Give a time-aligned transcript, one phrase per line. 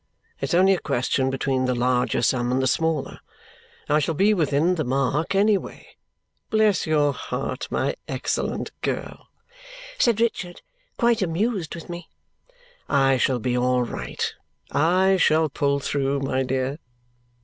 [0.39, 3.19] It's only a question between the larger sum and the smaller.
[3.87, 5.89] I shall be within the mark any way.
[6.49, 9.27] Bless your heart, my excellent girl,"
[9.99, 10.63] said Richard,
[10.97, 12.09] quite amused with me,
[12.89, 14.33] "I shall be all right!
[14.71, 16.79] I shall pull through, my dear!"